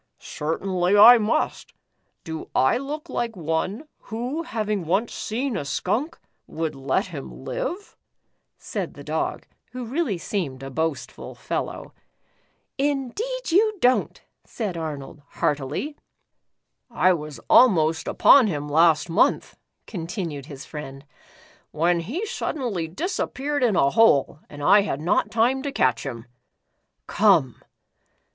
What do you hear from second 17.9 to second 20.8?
upon him last month," contin ued his